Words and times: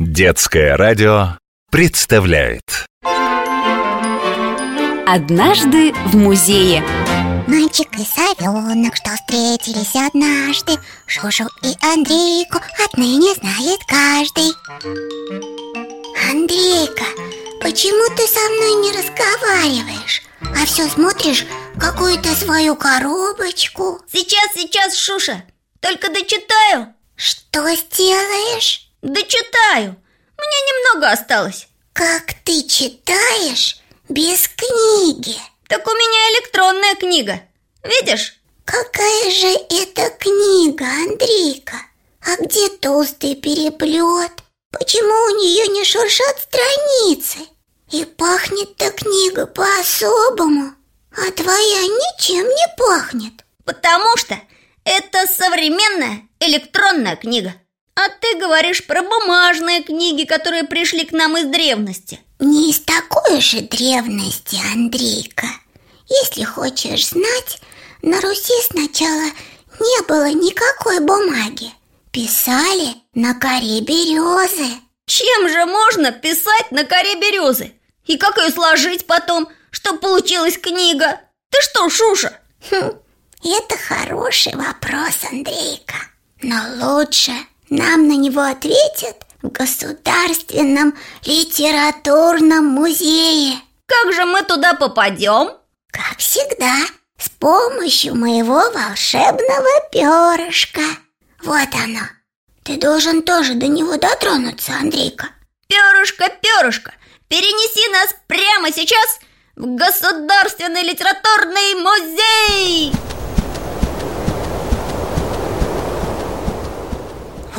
Детское 0.00 0.78
радио 0.78 1.36
представляет. 1.70 2.86
Однажды 5.06 5.92
в 5.92 6.16
музее. 6.16 6.82
Мальчик 7.46 7.86
и 7.98 8.04
совенок, 8.06 8.96
что 8.96 9.10
встретились 9.10 9.94
однажды. 9.94 10.78
Шушу 11.04 11.44
и 11.62 11.74
Андрейку 11.84 12.60
отныне 12.82 13.34
знает 13.34 13.80
каждый. 13.86 14.54
Андрейка, 16.30 17.04
почему 17.60 18.08
ты 18.16 18.26
со 18.26 18.40
мной 18.40 18.82
не 18.82 18.92
разговариваешь? 18.96 20.22
А 20.40 20.64
все 20.64 20.88
смотришь 20.88 21.44
какую-то 21.78 22.30
свою 22.30 22.74
коробочку. 22.74 24.00
Сейчас, 24.10 24.50
сейчас, 24.54 24.96
Шуша 24.96 25.44
Только 25.80 26.08
дочитаю. 26.08 26.94
Что 27.16 27.68
сделаешь? 27.76 28.89
Дочитаю 29.02 29.96
Мне 30.36 30.58
немного 30.68 31.10
осталось 31.10 31.68
Как 31.94 32.34
ты 32.44 32.62
читаешь 32.64 33.80
без 34.08 34.46
книги? 34.48 35.36
Так 35.68 35.86
у 35.86 35.90
меня 35.90 36.32
электронная 36.34 36.94
книга 36.96 37.40
Видишь? 37.82 38.34
Какая 38.66 39.30
же 39.30 39.48
это 39.70 40.10
книга, 40.18 40.84
Андрейка? 40.84 41.76
А 42.22 42.36
где 42.36 42.68
толстый 42.68 43.34
переплет? 43.34 44.32
Почему 44.70 45.14
у 45.32 45.38
нее 45.38 45.66
не 45.68 45.82
шуршат 45.84 46.38
страницы? 46.38 47.38
И 47.90 48.04
пахнет-то 48.04 48.90
книга 48.90 49.46
по-особому 49.46 50.74
А 51.16 51.30
твоя 51.32 51.82
ничем 51.84 52.46
не 52.46 52.76
пахнет 52.76 53.44
Потому 53.64 54.14
что 54.18 54.38
это 54.84 55.26
современная 55.26 56.28
электронная 56.38 57.16
книга 57.16 57.54
А 58.02 58.08
ты 58.08 58.38
говоришь 58.38 58.86
про 58.86 59.02
бумажные 59.02 59.82
книги, 59.82 60.24
которые 60.24 60.64
пришли 60.64 61.04
к 61.04 61.12
нам 61.12 61.36
из 61.36 61.44
древности 61.44 62.18
Не 62.38 62.70
из 62.70 62.80
такой 62.80 63.42
же 63.42 63.60
древности, 63.60 64.58
Андрейка 64.72 65.46
Если 66.08 66.44
хочешь 66.44 67.08
знать, 67.08 67.60
на 68.00 68.18
Руси 68.22 68.54
сначала 68.70 69.26
не 69.80 70.02
было 70.06 70.30
никакой 70.30 71.00
бумаги 71.00 71.74
Писали 72.10 72.94
на 73.12 73.34
коре 73.34 73.82
березы 73.82 74.80
Чем 75.04 75.50
же 75.50 75.66
можно 75.66 76.10
писать 76.10 76.70
на 76.70 76.84
коре 76.84 77.16
березы? 77.16 77.74
И 78.06 78.16
как 78.16 78.38
ее 78.38 78.50
сложить 78.50 79.06
потом, 79.06 79.46
чтобы 79.70 79.98
получилась 79.98 80.56
книга? 80.56 81.20
Ты 81.50 81.60
что, 81.60 81.90
Шуша? 81.90 82.32
Хм, 82.70 82.92
это 83.44 83.76
хороший 83.76 84.54
вопрос, 84.54 85.18
Андрейка 85.30 85.96
Но 86.40 86.96
лучше 86.96 87.34
нам 87.70 88.08
на 88.08 88.16
него 88.16 88.42
ответят 88.42 89.16
в 89.42 89.48
Государственном 89.48 90.94
литературном 91.24 92.66
музее 92.66 93.58
Как 93.86 94.12
же 94.12 94.24
мы 94.24 94.42
туда 94.42 94.74
попадем? 94.74 95.50
Как 95.90 96.18
всегда, 96.18 96.74
с 97.16 97.28
помощью 97.28 98.16
моего 98.16 98.60
волшебного 98.70 99.88
перышка 99.92 100.82
Вот 101.42 101.68
оно 101.74 102.02
Ты 102.64 102.76
должен 102.76 103.22
тоже 103.22 103.54
до 103.54 103.68
него 103.68 103.96
дотронуться, 103.96 104.72
Андрейка 104.72 105.28
Перышко, 105.68 106.28
перышко, 106.28 106.92
перенеси 107.28 107.88
нас 107.92 108.14
прямо 108.26 108.72
сейчас 108.72 109.20
в 109.54 109.76
Государственный 109.76 110.82
литературный 110.82 111.74
музей! 111.74 113.19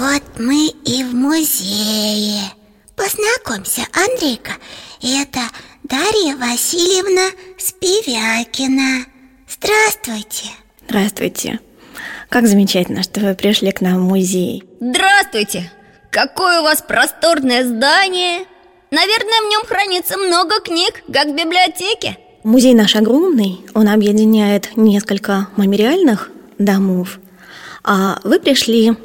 Вот 0.01 0.23
мы 0.39 0.69
и 0.83 1.03
в 1.03 1.13
музее 1.13 2.41
Познакомься, 2.95 3.81
Андрейка 3.93 4.53
Это 4.99 5.41
Дарья 5.83 6.35
Васильевна 6.37 7.29
Спивякина 7.59 9.05
Здравствуйте 9.47 10.49
Здравствуйте. 10.87 11.59
Как 12.29 12.47
замечательно, 12.47 13.03
что 13.03 13.19
вы 13.19 13.35
пришли 13.35 13.71
к 13.71 13.81
нам 13.81 13.99
в 13.99 14.09
музей. 14.09 14.63
Здравствуйте! 14.79 15.71
Какое 16.09 16.61
у 16.61 16.63
вас 16.63 16.81
просторное 16.81 17.63
здание! 17.63 18.47
Наверное, 18.89 19.41
в 19.45 19.49
нем 19.51 19.61
хранится 19.67 20.17
много 20.17 20.61
книг, 20.61 21.03
как 21.13 21.27
в 21.27 21.35
библиотеке 21.35 22.17
Музей 22.43 22.73
наш 22.73 22.95
огромный, 22.95 23.59
он 23.75 23.87
объединяет 23.87 24.75
несколько 24.75 25.49
мемориальных 25.57 26.31
домов, 26.57 27.19
а 27.83 28.19
вы 28.23 28.39
пришли 28.39 28.95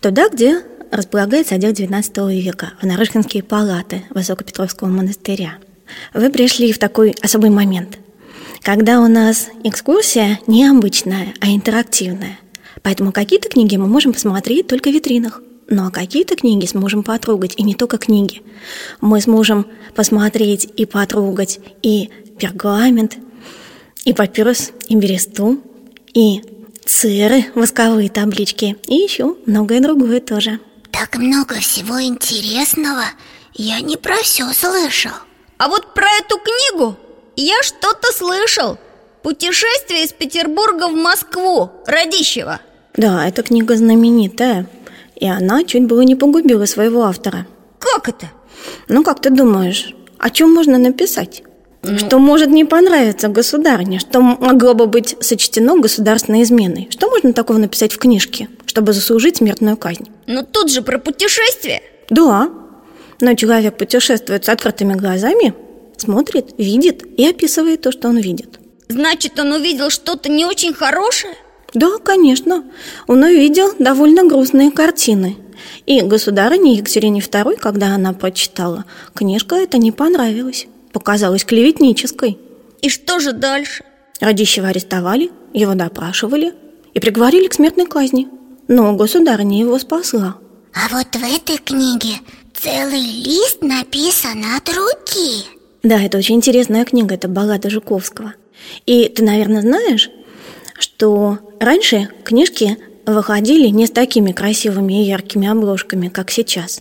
туда, 0.00 0.28
где 0.28 0.62
располагается 0.90 1.54
отдел 1.54 1.72
XIX 1.72 2.40
века, 2.40 2.74
в 2.80 2.86
Нарышкинские 2.86 3.42
палаты 3.42 4.04
Высокопетровского 4.10 4.88
монастыря. 4.88 5.58
Вы 6.14 6.30
пришли 6.30 6.72
в 6.72 6.78
такой 6.78 7.14
особый 7.22 7.50
момент, 7.50 7.98
когда 8.62 9.00
у 9.00 9.08
нас 9.08 9.48
экскурсия 9.64 10.38
не 10.46 10.66
обычная, 10.66 11.34
а 11.40 11.48
интерактивная. 11.48 12.38
Поэтому 12.82 13.12
какие-то 13.12 13.48
книги 13.48 13.76
мы 13.76 13.86
можем 13.86 14.12
посмотреть 14.12 14.66
только 14.66 14.90
в 14.90 14.92
витринах, 14.92 15.42
ну 15.68 15.86
а 15.86 15.90
какие-то 15.90 16.36
книги 16.36 16.66
сможем 16.66 17.02
потрогать, 17.02 17.54
и 17.56 17.62
не 17.62 17.74
только 17.74 17.98
книги. 17.98 18.42
Мы 19.00 19.20
сможем 19.20 19.66
посмотреть 19.94 20.68
и 20.76 20.84
потрогать 20.84 21.60
и 21.82 22.10
пергамент, 22.38 23.16
и 24.04 24.12
папирус, 24.12 24.72
и 24.88 24.96
бересту, 24.96 25.60
и 26.12 26.42
церы, 26.86 27.46
восковые 27.54 28.08
таблички, 28.10 28.76
и 28.86 28.94
еще 28.94 29.36
многое 29.46 29.80
другое 29.80 30.20
тоже. 30.20 30.60
Так 30.92 31.16
много 31.16 31.56
всего 31.56 32.00
интересного 32.02 33.04
Я 33.54 33.80
не 33.80 33.96
про 33.96 34.16
все 34.22 34.52
слышал 34.52 35.12
А 35.58 35.68
вот 35.68 35.94
про 35.94 36.06
эту 36.20 36.38
книгу 36.38 36.96
я 37.34 37.62
что-то 37.62 38.12
слышал 38.12 38.78
Путешествие 39.22 40.04
из 40.04 40.12
Петербурга 40.12 40.88
в 40.88 40.94
Москву, 40.94 41.70
Радищева 41.86 42.60
Да, 42.96 43.26
эта 43.26 43.42
книга 43.42 43.76
знаменитая, 43.76 44.66
и 45.16 45.26
она 45.26 45.64
чуть 45.64 45.86
было 45.86 46.02
не 46.02 46.14
погубила 46.14 46.66
своего 46.66 47.04
автора. 47.04 47.46
Как 47.78 48.08
это? 48.08 48.30
Ну, 48.88 49.02
как 49.02 49.20
ты 49.20 49.30
думаешь, 49.30 49.94
о 50.18 50.30
чем 50.30 50.52
можно 50.52 50.78
написать? 50.78 51.42
Что 51.82 52.18
может 52.18 52.48
не 52.48 52.64
понравиться 52.64 53.28
государыне, 53.28 53.98
что 53.98 54.20
могло 54.20 54.74
бы 54.74 54.86
быть 54.86 55.16
сочтено 55.20 55.78
государственной 55.78 56.42
изменой? 56.42 56.88
Что 56.90 57.10
можно 57.10 57.32
такого 57.32 57.58
написать 57.58 57.92
в 57.92 57.98
книжке, 57.98 58.48
чтобы 58.66 58.92
заслужить 58.92 59.38
смертную 59.38 59.76
казнь? 59.76 60.08
Но 60.26 60.42
тут 60.42 60.70
же 60.70 60.82
про 60.82 60.98
путешествие 60.98 61.82
Да, 62.08 62.50
но 63.20 63.34
человек 63.34 63.76
путешествует 63.76 64.44
с 64.44 64.48
открытыми 64.48 64.94
глазами, 64.94 65.54
смотрит, 65.96 66.54
видит 66.56 67.02
и 67.18 67.26
описывает 67.26 67.82
то, 67.82 67.90
что 67.90 68.08
он 68.08 68.18
видит. 68.18 68.60
Значит, 68.88 69.38
он 69.40 69.52
увидел 69.52 69.90
что-то 69.90 70.28
не 70.28 70.44
очень 70.44 70.74
хорошее? 70.74 71.34
Да, 71.74 71.98
конечно, 71.98 72.64
он 73.08 73.22
увидел 73.22 73.72
довольно 73.78 74.24
грустные 74.24 74.70
картины. 74.70 75.36
И 75.86 76.00
государыне 76.02 76.74
Екатерине 76.74 77.20
II, 77.20 77.56
когда 77.56 77.94
она 77.94 78.12
прочитала, 78.12 78.84
книжка 79.14 79.56
эта 79.56 79.78
не 79.78 79.90
понравилась, 79.90 80.66
показалась 80.92 81.44
клеветнической. 81.44 82.38
И 82.80 82.88
что 82.88 83.20
же 83.20 83.32
дальше? 83.32 83.84
Радищева 84.20 84.68
арестовали, 84.68 85.30
его 85.52 85.74
допрашивали 85.74 86.54
и 86.94 87.00
приговорили 87.00 87.48
к 87.48 87.54
смертной 87.54 87.86
казни. 87.86 88.28
Но 88.68 88.94
государыня 88.94 89.58
его 89.58 89.78
спасла. 89.78 90.36
А 90.74 90.94
вот 90.94 91.08
в 91.14 91.22
этой 91.22 91.58
книге 91.58 92.16
целый 92.54 93.00
лист 93.00 93.62
написан 93.62 94.44
от 94.56 94.68
руки 94.68 95.44
Да, 95.82 96.00
это 96.00 96.18
очень 96.18 96.36
интересная 96.36 96.84
книга, 96.84 97.14
это 97.14 97.28
баллада 97.28 97.68
Жуковского. 97.68 98.34
И 98.86 99.08
ты, 99.08 99.24
наверное, 99.24 99.62
знаешь, 99.62 100.10
что 100.78 101.38
раньше 101.60 102.08
книжки 102.24 102.78
выходили 103.04 103.68
не 103.68 103.86
с 103.86 103.90
такими 103.90 104.32
красивыми 104.32 105.02
и 105.02 105.06
яркими 105.06 105.48
обложками, 105.48 106.08
как 106.08 106.30
сейчас, 106.30 106.80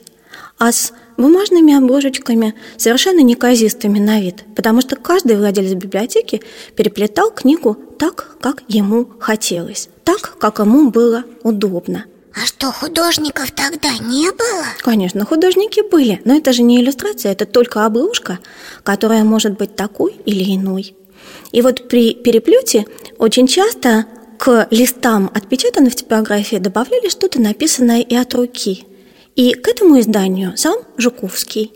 а 0.57 0.71
с 0.71 0.93
бумажными 1.17 1.73
обложечками, 1.73 2.55
совершенно 2.77 3.21
неказистыми 3.21 3.99
на 3.99 4.19
вид, 4.19 4.43
потому 4.55 4.81
что 4.81 4.95
каждый 4.95 5.37
владелец 5.37 5.73
библиотеки 5.73 6.41
переплетал 6.75 7.31
книгу 7.31 7.77
так, 7.97 8.37
как 8.41 8.63
ему 8.67 9.07
хотелось, 9.19 9.89
так, 10.03 10.37
как 10.39 10.59
ему 10.59 10.89
было 10.89 11.23
удобно. 11.43 12.05
А 12.33 12.45
что, 12.45 12.71
художников 12.71 13.51
тогда 13.51 13.89
не 13.99 14.31
было? 14.31 14.65
Конечно, 14.79 15.25
художники 15.25 15.81
были, 15.89 16.21
но 16.23 16.35
это 16.35 16.53
же 16.53 16.63
не 16.63 16.81
иллюстрация, 16.81 17.33
это 17.33 17.45
только 17.45 17.85
обложка, 17.85 18.39
которая 18.83 19.23
может 19.23 19.57
быть 19.57 19.75
такой 19.75 20.15
или 20.25 20.55
иной. 20.55 20.95
И 21.51 21.61
вот 21.61 21.89
при 21.89 22.13
переплете 22.13 22.85
очень 23.17 23.47
часто 23.47 24.05
к 24.37 24.67
листам, 24.71 25.29
отпечатанным 25.33 25.91
в 25.91 25.95
типографии, 25.95 26.55
добавляли 26.55 27.09
что-то 27.09 27.39
написанное 27.41 27.99
и 27.99 28.15
от 28.15 28.33
руки. 28.33 28.85
И 29.35 29.53
к 29.53 29.67
этому 29.67 29.99
изданию 29.99 30.57
сам 30.57 30.79
Жуковский 30.97 31.73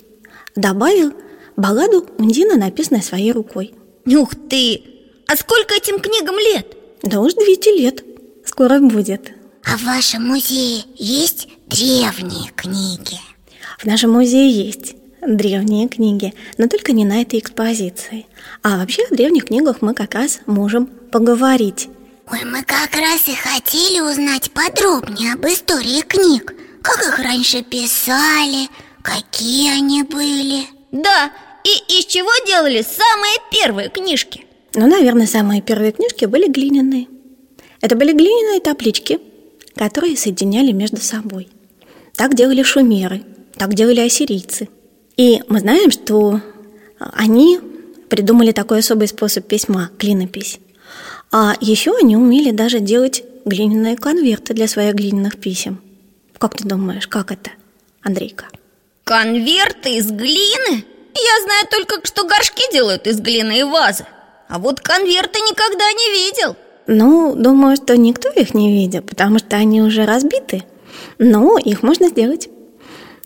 добавил 0.55 1.13
балладу 1.55 2.07
Ундина, 2.17 2.57
написанную 2.57 3.03
своей 3.03 3.31
рукой. 3.31 3.73
Ух 4.05 4.31
ты! 4.49 4.81
А 5.27 5.35
сколько 5.35 5.73
этим 5.73 5.99
книгам 5.99 6.37
лет? 6.37 6.75
Да 7.01 7.21
уж 7.21 7.33
200 7.33 7.69
лет. 7.79 8.03
Скоро 8.45 8.79
будет. 8.79 9.31
А 9.63 9.77
в 9.77 9.83
вашем 9.83 10.27
музее 10.27 10.83
есть 10.95 11.47
древние 11.67 12.51
книги? 12.55 13.19
В 13.79 13.85
нашем 13.85 14.11
музее 14.11 14.49
есть 14.51 14.95
древние 15.27 15.87
книги, 15.87 16.33
но 16.57 16.67
только 16.67 16.91
не 16.91 17.03
на 17.03 17.21
этой 17.21 17.39
экспозиции. 17.39 18.27
А 18.61 18.77
вообще 18.77 19.03
о 19.09 19.15
древних 19.15 19.45
книгах 19.45 19.81
мы 19.81 19.93
как 19.93 20.13
раз 20.13 20.39
можем 20.45 20.85
поговорить. 20.85 21.89
Ой, 22.31 22.43
мы 22.45 22.63
как 22.63 22.93
раз 22.95 23.27
и 23.27 23.35
хотели 23.35 23.99
узнать 23.99 24.51
подробнее 24.51 25.33
об 25.33 25.45
истории 25.45 26.01
книг 26.01 26.55
Как 26.81 26.99
их 26.99 27.14
раньше 27.35 27.63
писали, 27.63 28.69
какие 29.01 29.71
они 29.71 30.03
были. 30.03 30.63
Да, 30.91 31.31
и 31.65 31.99
из 31.99 32.05
чего 32.05 32.29
делали 32.47 32.81
самые 32.81 33.35
первые 33.51 33.89
книжки? 33.89 34.45
Ну, 34.73 34.87
наверное, 34.87 35.27
самые 35.27 35.61
первые 35.61 35.91
книжки 35.91 36.25
были 36.25 36.47
глиняные. 36.47 37.07
Это 37.81 37.97
были 37.97 38.13
глиняные 38.13 38.61
таблички, 38.61 39.19
которые 39.75 40.15
соединяли 40.15 40.71
между 40.71 41.01
собой. 41.01 41.49
Так 42.15 42.35
делали 42.35 42.63
шумеры, 42.63 43.23
так 43.57 43.73
делали 43.73 43.99
ассирийцы. 43.99 44.69
И 45.17 45.41
мы 45.49 45.59
знаем, 45.59 45.91
что 45.91 46.39
они 46.99 47.59
придумали 48.09 48.51
такой 48.53 48.79
особый 48.79 49.09
способ 49.09 49.45
письма– 49.45 49.89
клинопись 49.97 50.59
а 51.31 51.55
еще 51.59 51.97
они 51.97 52.15
умели 52.15 52.51
даже 52.51 52.79
делать 52.79 53.23
глиняные 53.43 53.97
конверты 53.97 54.53
для 54.53 54.69
своих 54.69 54.95
глиняных 54.95 55.37
писем. 55.37 55.81
Как 56.37 56.55
ты 56.55 56.67
думаешь, 56.67 57.07
как 57.07 57.31
это, 57.31 57.51
Андрейка? 58.01 58.45
Конверты 59.03 59.97
из 59.97 60.11
глины? 60.11 60.85
Я 61.13 61.43
знаю 61.43 61.67
только, 61.71 62.05
что 62.05 62.27
горшки 62.27 62.71
делают 62.71 63.07
из 63.07 63.19
глины 63.19 63.59
и 63.59 63.63
вазы. 63.63 64.05
А 64.49 64.59
вот 64.59 64.81
конверты 64.81 65.39
никогда 65.39 65.91
не 65.91 66.11
видел. 66.11 66.55
Ну, 66.87 67.35
думаю, 67.35 67.77
что 67.77 67.97
никто 67.97 68.29
их 68.29 68.53
не 68.53 68.71
видел, 68.71 69.01
потому 69.01 69.39
что 69.39 69.55
они 69.55 69.81
уже 69.81 70.05
разбиты. 70.05 70.63
Но 71.17 71.57
их 71.57 71.83
можно 71.83 72.09
сделать. 72.09 72.49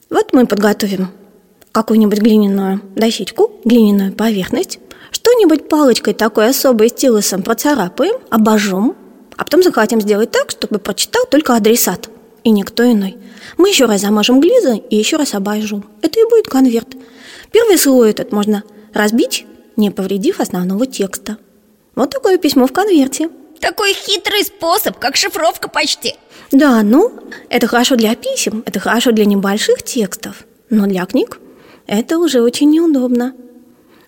Вот 0.09 0.31
мы 0.33 0.45
подготовим 0.45 1.09
какую-нибудь 1.71 2.19
глиняную 2.19 2.81
дощечку, 2.95 3.59
глиняную 3.65 4.13
поверхность, 4.13 4.79
что-нибудь 5.11 5.67
палочкой 5.67 6.13
такой 6.13 6.49
особой 6.49 6.89
стилусом 6.89 7.41
процарапаем, 7.41 8.15
обожжем, 8.29 8.95
а 9.35 9.43
потом 9.43 9.63
захотим 9.63 9.99
сделать 9.99 10.31
так, 10.31 10.51
чтобы 10.51 10.79
прочитал 10.79 11.25
только 11.25 11.55
адресат 11.55 12.09
и 12.43 12.51
никто 12.51 12.89
иной. 12.89 13.17
Мы 13.57 13.69
еще 13.69 13.85
раз 13.85 14.01
замажем 14.01 14.39
глизой 14.39 14.77
и 14.89 14.95
еще 14.95 15.17
раз 15.17 15.33
обожжем. 15.33 15.83
Это 16.01 16.19
и 16.19 16.29
будет 16.29 16.47
конверт. 16.47 16.87
Первый 17.51 17.77
слой 17.77 18.11
этот 18.11 18.31
можно 18.31 18.63
разбить, 18.93 19.45
не 19.75 19.91
повредив 19.91 20.39
основного 20.39 20.85
текста. 20.85 21.37
Вот 21.95 22.11
такое 22.11 22.37
письмо 22.37 22.67
в 22.67 22.73
конверте. 22.73 23.29
Такой 23.59 23.93
хитрый 23.93 24.43
способ, 24.43 24.97
как 24.99 25.15
шифровка 25.15 25.67
почти. 25.67 26.15
Да, 26.51 26.81
ну, 26.81 27.11
это 27.49 27.67
хорошо 27.67 27.95
для 27.95 28.15
писем, 28.15 28.63
это 28.65 28.79
хорошо 28.79 29.11
для 29.11 29.25
небольших 29.25 29.83
текстов, 29.83 30.45
но 30.69 30.87
для 30.87 31.05
книг 31.05 31.39
это 31.85 32.17
уже 32.17 32.41
очень 32.41 32.69
неудобно. 32.69 33.33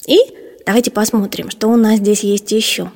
И 0.08 0.18
Давайте 0.66 0.92
посмотрим, 0.92 1.50
что 1.50 1.68
у 1.68 1.76
нас 1.76 1.98
здесь 1.98 2.24
есть 2.24 2.52
еще. 2.52 2.92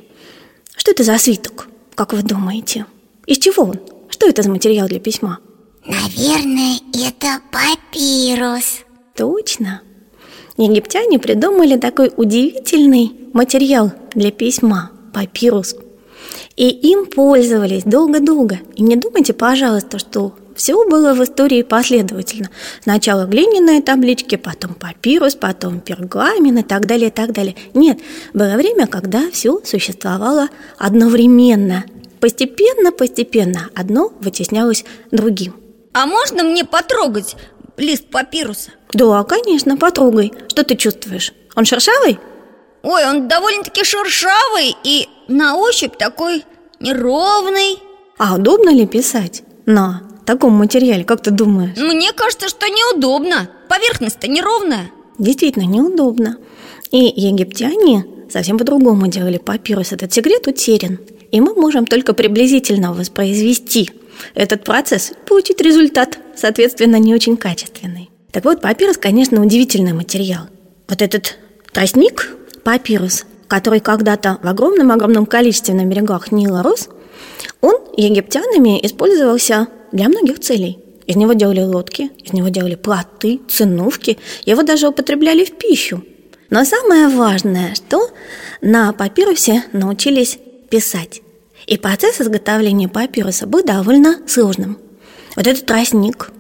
Что 0.76 0.92
это 0.92 1.04
за 1.04 1.18
свиток, 1.18 1.68
как 1.96 2.14
вы 2.14 2.22
думаете? 2.22 2.86
Из 3.26 3.38
чего 3.38 3.64
он? 3.64 3.80
Что 4.16 4.30
это 4.30 4.44
за 4.44 4.50
материал 4.50 4.88
для 4.88 5.02
письма? 5.02 5.40
Наверное, 5.86 6.78
это 6.94 7.42
папирус 7.52 8.86
Точно 9.14 9.82
Египтяне 10.56 11.20
придумали 11.20 11.76
такой 11.76 12.14
удивительный 12.16 13.12
материал 13.34 13.92
для 14.14 14.32
письма– 14.32 14.92
папирус 15.14 15.76
И 16.56 16.70
им 16.70 17.08
пользовались 17.08 17.84
долго-долго 17.84 18.60
И 18.78 18.84
не 18.84 18.96
думайте, 18.96 19.34
пожалуйста, 19.34 20.00
что 20.00 20.34
все 20.56 20.88
было 20.88 21.14
в 21.14 21.22
истории 21.22 21.64
последовательно. 21.64 22.50
Сначала 22.82 23.26
глиняные 23.26 23.82
таблички, 23.82 24.38
потом 24.38 24.74
папирус, 24.74 25.36
потом 25.36 25.82
пергамент 25.82 26.60
и 26.60 26.64
так 26.64 26.86
далее, 26.86 27.10
и 27.10 27.12
так 27.12 27.34
далее. 27.34 27.56
Нет, 27.74 28.00
было 28.34 28.56
время, 28.56 28.88
когда 28.88 29.30
все 29.32 29.60
существовало 29.66 30.48
одновременно. 30.78 31.84
Постепенно, 32.26 32.92
постепенно 32.92 33.70
одно 33.76 34.12
вытеснялось 34.20 34.84
другим. 35.12 35.54
А 35.94 36.08
можно 36.08 36.42
мне 36.42 36.66
потрогать 36.66 37.36
лист 37.78 38.10
папируса? 38.10 38.72
Да, 38.94 39.24
конечно, 39.26 39.78
потрогай. 39.78 40.34
Что 40.48 40.64
ты 40.64 40.76
чувствуешь? 40.76 41.34
Он 41.56 41.66
шершавый? 41.66 42.18
Ой, 42.82 43.08
он 43.08 43.28
довольно-таки 43.28 43.84
шершавый 43.84 44.76
и 44.84 45.08
на 45.28 45.56
ощупь 45.56 45.98
такой 45.98 46.44
неровный. 46.80 47.78
А 48.18 48.34
удобно 48.34 48.72
ли 48.72 48.88
писать? 48.88 49.44
На 49.68 50.02
таком 50.26 50.54
материале, 50.54 51.04
как 51.04 51.22
ты 51.22 51.30
думаешь? 51.30 51.78
Мне 51.78 52.12
кажется, 52.12 52.50
что 52.50 52.68
неудобно 52.68 53.52
Поверхность-то 53.70 54.28
неровная 54.28 54.90
Действительно 55.20 55.66
неудобно 55.66 56.38
И 56.90 56.98
египтяне 56.98 58.08
совсем 58.32 58.58
по-другому 58.58 59.06
делали 59.06 59.38
папирус 59.38 59.92
Этот 59.92 60.12
секрет 60.12 60.48
утерян 60.48 60.98
И 61.36 61.42
мы 61.42 61.54
можем 61.54 61.86
только 61.86 62.14
приблизительно 62.14 62.94
воспроизвести 62.94 63.92
этот 64.36 64.64
процесс 64.64 65.12
Получить 65.28 65.60
результат, 65.60 66.18
соответственно, 66.34 66.96
не 66.96 67.14
очень 67.14 67.36
качественный 67.36 68.10
Так 68.32 68.46
вот, 68.46 68.62
папирус, 68.62 68.96
конечно, 68.96 69.42
удивительный 69.42 69.92
материал 69.92 70.44
Вот 70.88 71.02
этот 71.02 71.38
тростник, 71.74 72.38
папирус, 72.64 73.26
который 73.50 73.82
когда-то 73.82 74.40
в 74.42 74.48
огромном-огромном 74.48 75.26
количестве 75.26 75.74
на 75.74 75.84
берегах 75.84 76.32
Нила 76.32 76.64
рос, 76.64 76.88
он 77.60 77.76
египтянами 77.98 78.80
использовался 78.86 79.68
для 79.92 80.08
многих 80.08 80.40
целей. 80.40 80.80
Из 81.06 81.18
него 81.18 81.34
делали 81.34 81.64
лодки, 81.64 82.12
из 82.24 82.32
него 82.32 82.48
делали 82.48 82.76
плоты, 82.76 83.42
циновки, 83.50 84.20
его 84.46 84.64
даже 84.64 84.88
употребляли 84.88 85.44
в 85.44 85.58
пищу. 85.58 86.02
Но 86.50 86.64
самое 86.64 87.10
важное, 87.10 87.76
что 87.76 88.08
на 88.62 88.94
папирусе 88.94 89.66
научились 89.74 90.40
писать. 90.70 91.22
И 91.68 91.78
процесс 91.78 92.22
изготовления 92.22 92.88
папируса 92.88 93.48
был 93.48 93.64
довольно 93.64 94.20
сложным. 94.28 94.78
Вот 95.36 95.48
этот 95.48 95.66
тростник, 95.66 96.32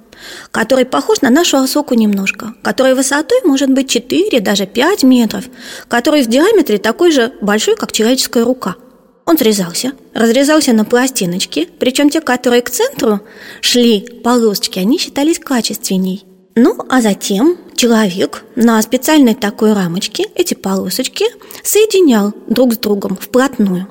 который 0.51 0.86
похож 0.86 1.22
на 1.22 1.30
нашу 1.30 1.57
осоку 1.57 1.94
немножко, 1.95 2.54
который 2.62 2.94
высотой 2.94 3.39
может 3.44 3.69
быть 3.69 3.89
4, 3.89 4.39
даже 4.39 4.66
5 4.66 5.04
метров, 5.04 5.45
который 5.88 6.24
в 6.24 6.27
диаметре 6.27 6.77
такой 6.77 7.12
же 7.12 7.33
большой, 7.42 7.75
как 7.75 7.92
человеческая 7.92 8.44
рука– 8.44 8.75
он 9.25 9.38
срезался, 9.39 9.94
разрезался 10.13 10.72
на 10.72 10.86
пластиночки, 10.86 11.68
причем 11.80 12.10
те, 12.10 12.21
которые 12.21 12.62
к 12.62 12.69
центру 12.69 13.21
шли 13.60 14.01
полосочки, 14.24 14.78
они 14.78 15.00
считались 15.00 15.39
качественней. 15.39 16.25
Ну, 16.56 16.78
а 16.89 17.01
затем 17.01 17.57
человек 17.75 18.45
на 18.56 18.81
специальной 18.81 19.33
такой 19.33 19.73
рамочке 19.73 20.26
эти 20.35 20.54
полосочки 20.54 21.26
соединял 21.64 22.33
друг 22.47 22.76
с 22.76 22.78
другом 22.78 23.18
вплотную. 23.19 23.88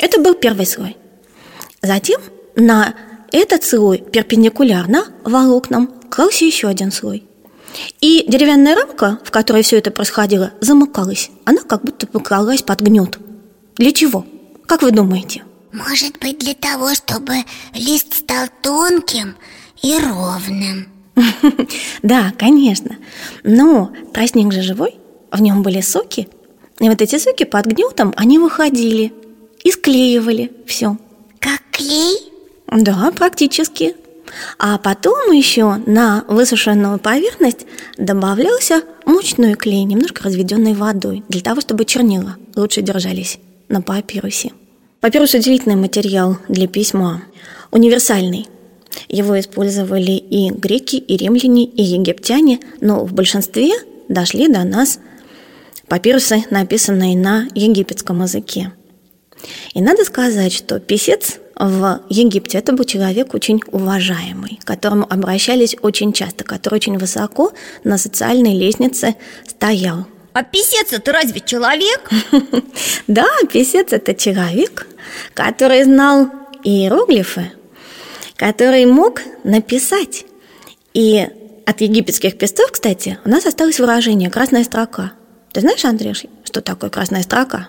Это 0.00 0.18
был 0.18 0.34
первый 0.34 0.66
слой. 0.66 0.96
Затем 1.82 2.20
на 2.56 2.94
этот 3.32 3.64
слой 3.64 3.98
перпендикулярно 3.98 5.06
волокнам 5.24 5.88
клался 6.08 6.44
еще 6.44 6.68
один 6.68 6.90
слой. 6.90 7.24
И 8.00 8.24
деревянная 8.26 8.74
рамка, 8.74 9.18
в 9.24 9.30
которой 9.30 9.62
все 9.62 9.78
это 9.78 9.90
происходило, 9.90 10.52
замыкалась. 10.60 11.30
Она 11.44 11.62
как 11.62 11.82
будто 11.82 12.06
поклалась 12.06 12.62
под 12.62 12.80
гнет. 12.80 13.18
Для 13.76 13.92
чего? 13.92 14.26
Как 14.66 14.82
вы 14.82 14.90
думаете? 14.90 15.44
Может 15.72 16.18
быть 16.18 16.38
для 16.38 16.54
того, 16.54 16.94
чтобы 16.94 17.34
лист 17.74 18.14
стал 18.14 18.48
тонким 18.62 19.36
и 19.82 19.96
ровным 19.98 20.88
Да, 22.02 22.32
конечно 22.36 22.96
Но 23.44 23.92
тростник 24.12 24.52
же 24.52 24.62
живой, 24.62 24.96
в 25.30 25.40
нем 25.40 25.62
были 25.62 25.80
соки 25.80 26.28
И 26.80 26.88
вот 26.88 27.00
эти 27.00 27.18
соки 27.18 27.44
под 27.44 27.66
гнетом, 27.66 28.12
они 28.16 28.40
выходили 28.40 29.12
И 29.62 29.70
склеивали 29.70 30.52
все 30.66 30.96
Как 31.38 31.60
клей? 31.70 32.32
Да, 32.66 33.12
практически 33.16 33.94
а 34.58 34.78
потом 34.78 35.32
еще 35.32 35.76
на 35.86 36.24
высушенную 36.28 36.98
поверхность 36.98 37.66
добавлялся 37.96 38.82
мучной 39.04 39.54
клей, 39.54 39.84
немножко 39.84 40.24
разведенной 40.24 40.74
водой, 40.74 41.24
для 41.28 41.40
того, 41.40 41.60
чтобы 41.60 41.84
чернила 41.84 42.36
лучше 42.56 42.82
держались 42.82 43.38
на 43.68 43.82
папирусе. 43.82 44.52
Папирус– 45.00 45.34
удивительный 45.34 45.76
материал 45.76 46.36
для 46.48 46.68
письма, 46.68 47.22
универсальный. 47.70 48.46
Его 49.08 49.38
использовали 49.38 50.12
и 50.12 50.50
греки, 50.50 50.96
и 50.96 51.16
римляне, 51.16 51.64
и 51.64 51.82
египтяне, 51.82 52.60
но 52.80 53.04
в 53.04 53.12
большинстве 53.12 53.72
дошли 54.08 54.48
до 54.48 54.64
нас 54.64 54.98
папирусы, 55.88 56.44
написанные 56.50 57.16
на 57.16 57.48
египетском 57.54 58.22
языке. 58.22 58.72
И 59.74 59.80
надо 59.80 60.04
сказать, 60.04 60.52
что 60.52 60.80
писец 60.80 61.38
в 61.56 62.00
Египте 62.08 62.58
это 62.58 62.72
был 62.72 62.84
человек 62.84 63.34
очень 63.34 63.60
уважаемый, 63.70 64.58
к 64.62 64.66
которому 64.66 65.06
обращались 65.08 65.76
очень 65.82 66.12
часто, 66.12 66.44
который 66.44 66.76
очень 66.76 66.96
высоко 66.98 67.52
на 67.84 67.98
социальной 67.98 68.58
лестнице 68.58 69.16
стоял. 69.46 70.06
А 70.32 70.42
писец 70.42 70.92
это 70.92 71.12
разве 71.12 71.40
человек? 71.40 72.08
Да, 73.06 73.26
писец 73.52 73.92
это 73.92 74.14
человек, 74.14 74.86
который 75.34 75.82
знал 75.84 76.30
иероглифы, 76.62 77.52
который 78.36 78.86
мог 78.86 79.20
написать. 79.44 80.24
И 80.94 81.26
От 81.66 81.80
египетских 81.82 82.38
песцов, 82.38 82.72
кстати, 82.72 83.18
у 83.24 83.28
нас 83.28 83.46
осталось 83.46 83.78
выражение 83.78 84.30
«красная 84.30 84.64
строка». 84.64 85.12
Ты 85.52 85.60
знаешь, 85.60 85.84
Андрюш, 85.84 86.24
что 86.44 86.60
такое 86.62 86.90
красная 86.90 87.22
строка? 87.22 87.68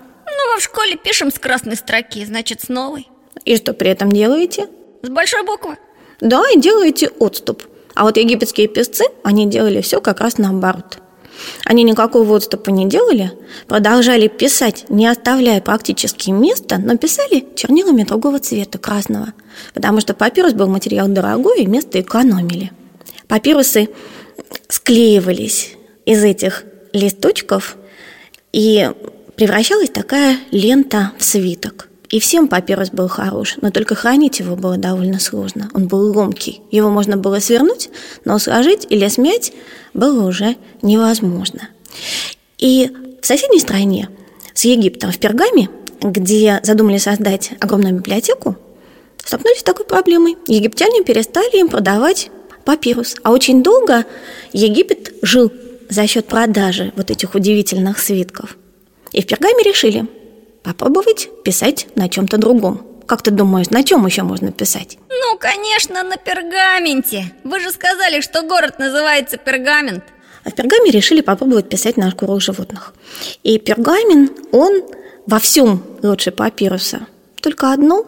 Мы 0.52 0.60
в 0.60 0.64
школе 0.64 0.98
пишем 0.98 1.32
с 1.32 1.40
красной 1.40 1.78
строки, 1.78 2.26
значит, 2.26 2.62
с 2.62 2.68
новой. 2.68 3.08
И 3.46 3.56
что 3.56 3.74
при 3.74 3.90
этом 3.90 4.12
делаете? 4.12 4.68
С 5.02 5.08
большой 5.08 5.46
буквы. 5.46 5.78
Да, 6.20 6.44
и 6.54 6.60
делаете 6.60 7.10
отступ. 7.20 7.64
А 7.96 8.04
вот 8.04 8.18
египетские 8.18 8.68
песцы, 8.68 9.06
они 9.24 9.46
делали 9.46 9.80
все 9.80 10.02
как 10.02 10.20
раз 10.20 10.38
наоборот. 10.38 10.98
Они 11.64 11.84
никакого 11.84 12.36
отступа 12.36 12.70
не 12.70 12.86
делали, 12.86 13.32
продолжали 13.68 14.28
писать, 14.28 14.86
не 14.90 15.08
оставляя 15.08 15.62
практически 15.62 16.32
места, 16.32 16.80
но 16.80 16.98
писали 16.98 17.46
чернилами 17.56 18.04
другого 18.04 18.40
цвета, 18.40 18.78
красного, 18.78 19.34
потому 19.74 20.02
что 20.02 20.14
папирус 20.14 20.52
был 20.52 20.68
материал 20.68 21.08
дорогой 21.08 21.62
и 21.62 21.66
место 21.66 22.02
экономили. 22.02 22.74
Папирусы 23.30 23.88
склеивались 24.68 25.78
из 26.06 26.22
этих 26.26 26.66
листочков, 26.92 27.78
и 28.52 28.92
превращалась 29.42 29.90
такая 29.90 30.38
лента 30.52 31.14
в 31.18 31.24
свиток. 31.24 31.90
И 32.12 32.20
всем 32.20 32.48
папирус 32.48 32.92
был 32.92 33.08
хорош, 33.08 33.56
но 33.60 33.72
только 33.72 33.96
хранить 33.96 34.38
его 34.38 34.56
было 34.56 34.78
довольно 34.78 35.20
сложно. 35.20 35.68
Он 35.74 35.88
был 35.88 36.16
ломкий. 36.16 36.62
Его 36.70 36.92
можно 36.92 37.18
было 37.18 37.40
свернуть, 37.40 37.90
но 38.24 38.38
сложить 38.38 38.86
или 38.92 39.08
смять 39.08 39.52
было 39.96 40.28
уже 40.28 40.58
невозможно. 40.84 41.70
И 42.60 42.92
в 43.20 43.26
соседней 43.26 43.60
стране, 43.60 44.10
с 44.54 44.64
Египтом, 44.64 45.12
в 45.12 45.18
Пергаме, 45.18 45.72
где 46.04 46.60
задумали 46.62 47.00
создать 47.00 47.54
огромную 47.60 47.96
библиотеку, 47.96 48.58
столкнулись 49.26 49.62
с 49.62 49.64
такой 49.64 49.88
проблемой. 49.88 50.38
Египтяне 50.46 51.04
перестали 51.04 51.58
им 51.58 51.68
продавать 51.68 52.30
папирус. 52.64 53.16
А 53.24 53.32
очень 53.32 53.64
долго 53.64 54.06
Египет 54.54 55.16
жил 55.24 55.52
за 55.90 56.06
счет 56.06 56.28
продажи 56.28 56.94
вот 56.96 57.10
этих 57.10 57.34
удивительных 57.34 57.98
свитков. 57.98 58.56
И 59.12 59.22
в 59.22 59.28
Пергаме 59.28 59.64
решили 59.64 60.08
попробовать 60.64 61.30
писать 61.44 61.88
на 61.96 62.10
чем-то 62.10 62.38
другом. 62.38 62.86
Как 63.08 63.22
ты 63.22 63.32
думаешь, 63.32 63.70
на 63.70 63.84
чем 63.84 64.06
еще 64.06 64.24
можно 64.24 64.52
писать? 64.52 64.98
Ну, 65.10 65.38
конечно, 65.38 66.04
на 66.04 66.18
пергаменте. 66.18 67.34
Вы 67.44 67.60
же 67.60 67.72
сказали, 67.72 68.22
что 68.22 68.42
город 68.44 68.80
называется 68.80 69.38
Пергамент. 69.38 70.04
А 70.44 70.50
в 70.50 70.56
Пергаме 70.56 70.92
решили 70.92 71.22
попробовать 71.22 71.70
писать 71.70 71.98
на 71.98 72.10
шкурах 72.10 72.42
животных. 72.42 72.94
И 73.44 73.60
пергамин, 73.60 74.32
он 74.52 74.84
во 75.28 75.40
всем 75.40 75.84
лучше 76.02 76.32
папируса. 76.32 77.06
Только 77.42 77.74
одно 77.74 78.06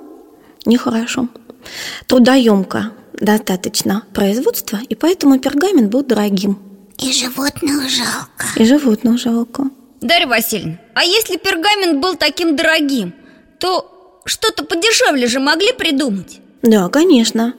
нехорошо. 0.66 1.28
Трудоемко 2.08 2.92
достаточно 3.14 4.04
производства, 4.14 4.80
и 4.90 4.96
поэтому 4.96 5.40
пергамент 5.40 5.92
был 5.92 6.04
дорогим. 6.04 6.58
И 6.98 7.12
животных 7.14 7.90
жалко. 7.90 8.46
И 8.56 8.66
животных 8.66 9.20
жалко. 9.20 9.70
Дарья 10.04 10.28
Васильевна, 10.28 10.80
а 10.94 11.04
если 11.06 11.38
пергамент 11.38 12.02
был 12.02 12.16
таким 12.16 12.58
дорогим, 12.58 13.14
то 13.58 14.20
что-то 14.26 14.66
подешевле 14.66 15.28
же 15.28 15.40
могли 15.40 15.72
придумать? 15.72 16.42
Да, 16.62 16.90
конечно. 16.90 17.54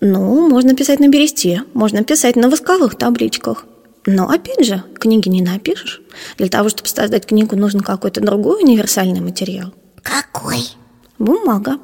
Ну, 0.00 0.48
можно 0.48 0.74
писать 0.74 1.00
на 1.00 1.08
бересте, 1.08 1.64
можно 1.72 2.04
писать 2.04 2.36
на 2.36 2.50
восковых 2.50 2.96
табличках. 2.96 3.64
Но 4.04 4.28
опять 4.28 4.64
же, 4.64 4.82
книги 4.98 5.28
не 5.28 5.40
напишешь. 5.40 6.02
Для 6.36 6.48
того, 6.48 6.68
чтобы 6.68 6.88
создать 6.88 7.26
книгу, 7.26 7.56
нужен 7.56 7.80
какой-то 7.80 8.20
другой 8.20 8.62
универсальный 8.62 9.20
материал. 9.20 9.72
Какой? 10.02 10.68
Бумага. 11.18 11.78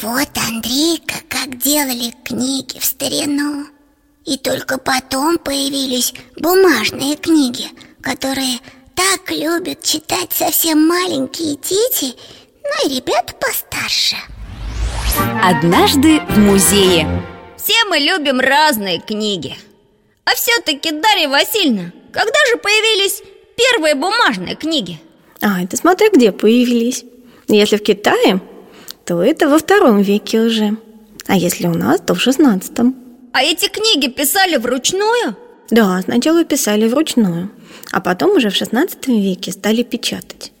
Вот, 0.00 0.28
Андрейка, 0.48 1.16
как 1.28 1.58
делали 1.58 2.14
книги 2.24 2.78
в 2.78 2.84
старину. 2.84 3.66
И 4.24 4.36
только 4.36 4.78
потом 4.78 5.38
появились 5.38 6.14
бумажные 6.38 7.16
книги, 7.16 7.66
которые 8.00 8.60
так 8.94 9.30
любят 9.30 9.82
читать 9.82 10.32
совсем 10.32 10.86
маленькие 10.86 11.56
дети, 11.56 12.14
ну 12.62 12.88
и 12.88 12.96
ребята 12.96 13.34
постарше. 13.34 14.16
Однажды 15.42 16.20
в 16.20 16.38
музее. 16.38 17.22
Все 17.56 17.84
мы 17.88 17.98
любим 17.98 18.40
разные 18.40 19.00
книги. 19.00 19.56
А 20.24 20.30
все-таки, 20.34 20.90
Дарья 20.90 21.28
Васильевна, 21.28 21.92
когда 22.12 22.38
же 22.50 22.58
появились 22.58 23.22
первые 23.56 23.94
бумажные 23.94 24.54
книги? 24.54 25.00
А, 25.40 25.62
это 25.62 25.76
смотря 25.76 26.08
где 26.10 26.32
появились. 26.32 27.04
Если 27.48 27.76
в 27.76 27.82
Китае, 27.82 28.40
то 29.04 29.22
это 29.22 29.48
во 29.48 29.58
втором 29.58 30.00
веке 30.02 30.40
уже. 30.40 30.76
А 31.26 31.36
если 31.36 31.66
у 31.66 31.74
нас, 31.74 32.00
то 32.00 32.14
в 32.14 32.20
шестнадцатом. 32.20 32.94
А 33.32 33.42
эти 33.42 33.68
книги 33.68 34.08
писали 34.08 34.56
вручную? 34.56 35.36
Да, 35.70 36.00
сначала 36.02 36.44
писали 36.44 36.88
вручную, 36.88 37.50
а 37.92 38.00
потом 38.00 38.36
уже 38.36 38.50
в 38.50 38.54
XVI 38.54 38.88
веке 39.06 39.52
стали 39.52 39.82
печатать. 39.82 40.52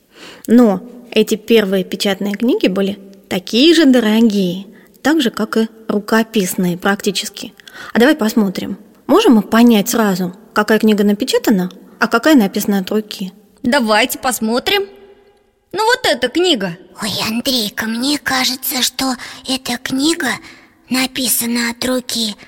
Но 0.46 0.82
эти 1.10 1.34
первые 1.34 1.84
печатные 1.84 2.34
книги 2.34 2.68
были 2.68 2.98
такие 3.28 3.74
же 3.74 3.86
дорогие, 3.86 4.66
так 5.02 5.20
же, 5.20 5.30
как 5.30 5.56
и 5.56 5.68
рукописные 5.88 6.76
практически. 6.76 7.54
А 7.92 7.98
давай 7.98 8.14
посмотрим. 8.14 8.78
Можем 9.06 9.34
мы 9.34 9.42
понять 9.42 9.88
сразу, 9.88 10.34
какая 10.52 10.78
книга 10.78 11.04
напечатана, 11.04 11.70
а 11.98 12.08
какая 12.08 12.34
написана 12.34 12.78
от 12.80 12.90
руки? 12.90 13.32
Давайте 13.62 14.18
посмотрим. 14.18 14.86
Ну 15.72 15.84
вот 15.84 16.00
эта 16.04 16.28
книга. 16.28 16.76
Ой, 17.02 17.10
Андрейка, 17.28 17.86
мне 17.86 18.18
кажется, 18.18 18.82
что 18.82 19.14
эта 19.48 19.78
книга 19.78 20.28
написана 20.88 21.70
от 21.70 21.84
руки– 21.84 22.36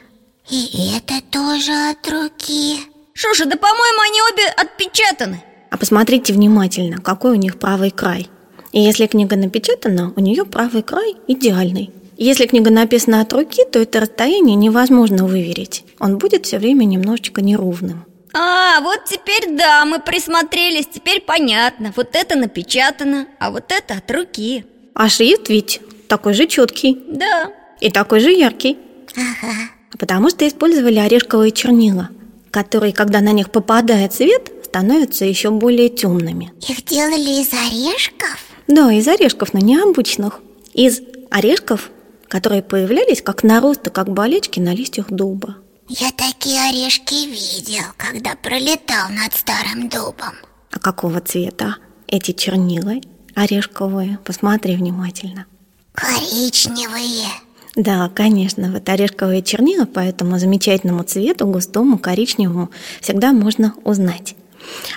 и 0.50 0.96
это 0.96 1.22
тоже 1.30 1.72
от 1.72 2.06
руки 2.08 2.80
Шуша, 3.14 3.44
да 3.44 3.56
по-моему 3.56 4.00
они 4.00 4.20
обе 4.32 4.48
отпечатаны 4.56 5.42
А 5.70 5.76
посмотрите 5.76 6.32
внимательно, 6.32 7.00
какой 7.00 7.32
у 7.32 7.36
них 7.36 7.58
правый 7.58 7.90
край 7.90 8.28
И 8.72 8.80
если 8.80 9.06
книга 9.06 9.36
напечатана, 9.36 10.12
у 10.16 10.20
нее 10.20 10.44
правый 10.44 10.82
край 10.82 11.16
идеальный 11.26 11.92
если 12.16 12.46
книга 12.46 12.70
написана 12.70 13.20
от 13.20 13.32
руки, 13.32 13.64
то 13.64 13.80
это 13.80 13.98
расстояние 13.98 14.54
невозможно 14.54 15.24
выверить. 15.26 15.84
Он 15.98 16.18
будет 16.18 16.46
все 16.46 16.58
время 16.58 16.84
немножечко 16.84 17.40
неровным. 17.40 18.04
А, 18.32 18.80
вот 18.80 19.00
теперь 19.06 19.56
да, 19.56 19.84
мы 19.84 19.98
присмотрелись, 19.98 20.86
теперь 20.86 21.20
понятно. 21.20 21.92
Вот 21.96 22.10
это 22.14 22.36
напечатано, 22.36 23.26
а 23.40 23.50
вот 23.50 23.72
это 23.72 23.94
от 23.94 24.10
руки. 24.10 24.64
А 24.94 25.08
шрифт 25.08 25.48
ведь 25.48 25.80
такой 26.06 26.34
же 26.34 26.46
четкий. 26.46 27.02
Да. 27.08 27.50
И 27.80 27.90
такой 27.90 28.20
же 28.20 28.30
яркий. 28.30 28.78
Ага. 29.16 29.52
Потому 29.98 30.30
что 30.30 30.46
использовали 30.46 30.98
орешковые 30.98 31.50
чернила, 31.50 32.10
которые, 32.52 32.92
когда 32.92 33.20
на 33.20 33.32
них 33.32 33.50
попадает 33.50 34.12
свет, 34.12 34.52
становятся 34.64 35.24
еще 35.24 35.50
более 35.50 35.88
темными. 35.88 36.52
Их 36.68 36.84
делали 36.84 37.40
из 37.42 37.52
орешков? 37.52 38.38
Да, 38.68 38.92
из 38.92 39.08
орешков, 39.08 39.54
но 39.54 39.60
необычных. 39.60 40.40
Из 40.74 41.00
орешков, 41.30 41.90
которые 42.28 42.62
появлялись 42.62 43.22
как 43.22 43.42
наросты, 43.42 43.90
как 43.90 44.12
болечки 44.12 44.60
на 44.60 44.74
листьях 44.74 45.10
дуба. 45.10 45.56
Я 45.88 46.10
такие 46.12 46.60
орешки 46.68 47.26
видел, 47.26 47.84
когда 47.96 48.36
пролетал 48.36 49.08
над 49.10 49.34
старым 49.34 49.88
дубом. 49.88 50.34
А 50.70 50.78
какого 50.78 51.20
цвета 51.20 51.76
эти 52.06 52.32
чернила 52.32 52.94
орешковые? 53.34 54.18
Посмотри 54.24 54.76
внимательно. 54.76 55.46
Коричневые. 55.94 57.28
Да, 57.74 58.10
конечно, 58.14 58.70
вот 58.70 58.88
орешковые 58.88 59.42
чернила 59.42 59.86
по 59.86 60.00
этому 60.00 60.38
замечательному 60.38 61.04
цвету, 61.04 61.46
густому, 61.46 61.98
коричневому, 61.98 62.70
всегда 63.00 63.32
можно 63.32 63.74
узнать. 63.84 64.34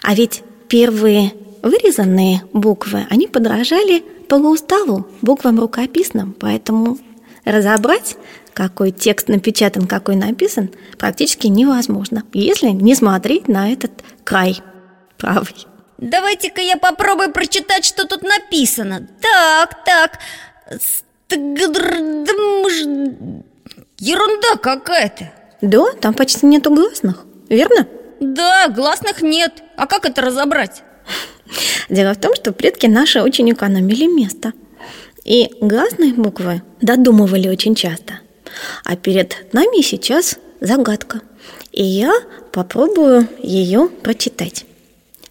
А 0.04 0.14
ведь 0.14 0.44
первые 0.68 1.32
вырезанные 1.64 2.42
буквы, 2.52 3.08
они 3.10 3.28
подражали 3.28 4.04
полууставу, 4.28 5.08
буквам 5.22 5.60
рукописным, 5.60 6.36
поэтому 6.38 6.98
разобрать, 7.46 8.18
какой 8.54 8.92
текст 8.92 9.30
напечатан, 9.30 9.88
какой 9.88 10.16
написан, 10.16 10.70
практически 10.98 11.48
невозможно, 11.48 12.24
если 12.34 12.68
не 12.68 12.94
смотреть 12.96 13.48
на 13.48 13.72
этот 13.72 13.92
край 14.24 14.62
правый. 15.18 15.68
Давайте-ка 15.98 16.62
я 16.62 16.76
попробую 16.78 17.32
прочитать, 17.32 17.86
что 17.86 18.06
тут 18.06 18.22
написано. 18.22 19.08
Так, 19.22 19.86
так, 19.86 20.20
Ерунда 24.00 24.56
какая-то. 24.62 25.32
Да, 25.62 25.86
там 26.00 26.14
почти 26.14 26.46
нету 26.46 26.74
гласных, 26.74 27.26
верно? 27.50 27.88
Да, 28.20 28.68
гласных 28.70 29.22
нет. 29.22 29.64
А 29.78 29.88
как 29.88 30.06
это 30.06 30.22
разобрать? 30.22 30.84
Дело 31.90 32.14
в 32.14 32.20
том, 32.20 32.36
что 32.36 32.52
предки 32.52 32.88
наши 32.88 33.22
очень 33.22 33.52
экономили 33.52 34.06
место. 34.06 34.54
И 35.24 35.52
гласные 35.60 36.14
буквы 36.14 36.62
додумывали 36.82 37.48
очень 37.48 37.76
часто. 37.76 38.20
А 38.84 38.96
перед 38.96 39.54
нами 39.54 39.82
сейчас 39.82 40.38
загадка. 40.62 41.22
И 41.72 41.84
я 41.84 42.14
попробую 42.52 43.28
ее 43.42 43.90
прочитать. 44.02 44.66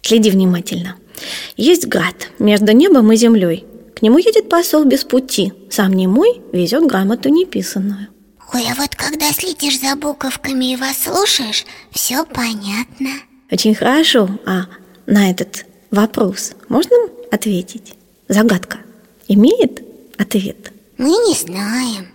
Следи 0.01 0.29
внимательно. 0.29 0.95
Есть 1.57 1.87
град 1.87 2.29
между 2.39 2.71
небом 2.71 3.11
и 3.11 3.15
землей 3.15 3.65
к 3.95 4.01
нему 4.01 4.17
едет 4.17 4.49
посол 4.49 4.83
без 4.83 5.03
пути, 5.03 5.53
сам 5.69 5.93
не 5.93 6.07
мой, 6.07 6.41
везет 6.51 6.85
грамоту 6.85 7.29
неписанную. 7.29 8.09
Ой, 8.53 8.63
а 8.71 8.75
вот 8.75 8.95
когда 8.95 9.31
следишь 9.31 9.79
за 9.79 9.95
буковками 9.95 10.73
и 10.73 10.75
вас 10.75 11.03
слушаешь, 11.03 11.65
все 11.91 12.25
понятно. 12.25 13.09
Очень 13.51 13.75
хорошо. 13.75 14.29
А 14.45 14.65
на 15.05 15.31
этот 15.31 15.65
вопрос 15.91 16.53
можно 16.69 16.95
ответить? 17.31 17.95
Загадка 18.27 18.79
имеет 19.27 19.81
ответ? 20.17 20.71
Мы 20.97 21.09
не 21.09 21.33
знаем. 21.33 22.07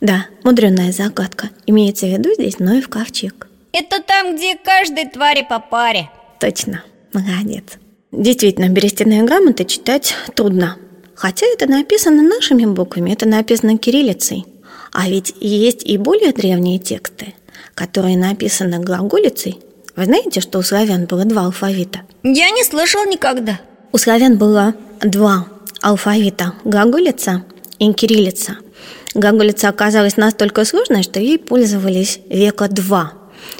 Да, 0.00 0.26
мудреная 0.44 0.92
загадка. 0.92 1.50
Имеется 1.66 2.06
в 2.06 2.10
виду 2.10 2.32
здесь 2.34 2.58
Ноев 2.58 2.88
ковчег. 2.88 3.48
Это 3.72 4.02
там, 4.02 4.36
где 4.36 4.56
каждой 4.56 5.08
твари 5.08 5.46
по 5.48 5.60
паре 5.60 6.10
Точно, 6.40 6.84
молодец. 7.12 7.64
Действительно, 8.12 8.68
берестяные 8.68 9.24
грамоты 9.24 9.64
читать 9.64 10.14
трудно. 10.34 10.76
Хотя 11.18 11.46
это 11.46 11.66
написано 11.66 12.22
нашими 12.22 12.64
буквами, 12.64 13.10
это 13.10 13.26
написано 13.26 13.76
кириллицей. 13.76 14.44
А 14.92 15.08
ведь 15.08 15.34
есть 15.40 15.84
и 15.84 15.98
более 15.98 16.32
древние 16.32 16.78
тексты, 16.78 17.34
которые 17.74 18.16
написаны 18.16 18.78
глаголицей. 18.78 19.58
Вы 19.96 20.04
знаете, 20.04 20.40
что 20.40 20.60
у 20.60 20.62
славян 20.62 21.06
было 21.06 21.24
два 21.24 21.46
алфавита? 21.46 22.02
Я 22.22 22.50
не 22.50 22.62
слышал 22.62 23.04
никогда 23.04 23.60
У 23.90 23.98
славян 23.98 24.38
было 24.38 24.76
два 25.02 25.48
алфавита– 25.82 26.54
глаголица 26.64 27.42
и 27.80 27.92
кириллица. 27.92 28.58
Глаголица 29.14 29.70
оказалась 29.70 30.16
настолько 30.16 30.64
сложной, 30.64 31.02
что 31.02 31.18
ей 31.18 31.40
пользовались 31.40 32.20
века 32.28 32.68
два. 32.68 33.14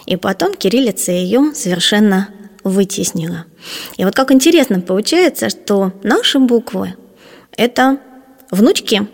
И 0.06 0.14
потом 0.14 0.54
кириллица 0.54 1.10
ее 1.10 1.52
совершенно 1.56 2.28
вытеснила. 2.62 3.46
И 3.96 4.04
вот 4.04 4.14
как 4.14 4.30
интересно 4.30 4.80
получается, 4.80 5.50
что 5.50 5.92
наши 6.04 6.38
буквы– 6.38 6.94
это 7.58 7.98
внучки 8.50 9.06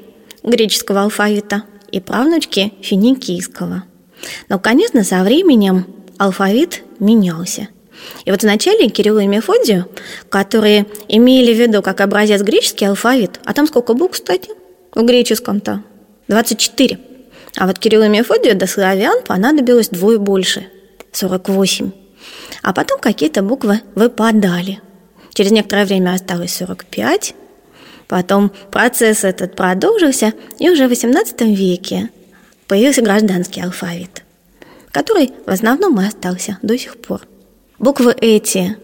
греческого 0.44 1.02
алфавита 1.02 1.64
и 1.90 1.98
правнучки 1.98 2.74
финикийского. 2.82 3.84
Но, 4.48 4.58
конечно, 4.60 5.02
со 5.02 5.24
временем 5.24 5.86
алфавит 6.18 6.82
менялся. 7.00 7.68
И 8.26 8.30
вот 8.30 8.42
вначале 8.42 8.88
Кириллу 8.88 9.20
и 9.20 9.26
Мефодию, 9.26 9.86
которые 10.28 10.86
имели 11.08 11.54
в 11.54 11.58
виду 11.58 11.82
как 11.82 12.00
образец 12.00 12.42
греческий 12.42 12.84
алфавит, 12.84 13.40
а 13.44 13.54
там 13.54 13.66
сколько 13.66 13.94
букв, 13.94 14.14
кстати, 14.14 14.50
в 14.94 15.02
греческом-то? 15.02 15.82
24. 16.28 16.98
А 17.56 17.66
вот 17.66 17.78
Кириллу 17.78 18.04
и 18.04 18.08
Мефодию 18.08 18.56
до 18.56 18.66
славян 18.66 19.22
понадобилось 19.26 19.88
двое 19.88 20.18
больше– 20.18 20.66
48. 21.12 21.92
А 22.62 22.72
потом 22.74 23.00
какие-то 23.00 23.42
буквы 23.42 23.80
выпадали. 23.94 24.80
Через 25.32 25.50
некоторое 25.50 25.86
время 25.86 26.12
осталось 26.14 26.54
45. 26.54 27.34
Потом 28.08 28.52
процесс 28.70 29.24
этот 29.24 29.56
продолжился, 29.56 30.32
и 30.58 30.70
уже 30.70 30.88
в 30.88 30.92
XVIII 30.92 31.54
веке 31.54 32.10
появился 32.66 33.02
гражданский 33.02 33.62
алфавит, 33.62 34.22
который 34.90 35.32
в 35.46 35.50
основном 35.50 36.00
и 36.00 36.06
остался 36.06 36.58
до 36.62 36.78
сих 36.78 36.96
пор. 36.96 37.22
Буквы 37.78 38.14
эти, 38.20 38.76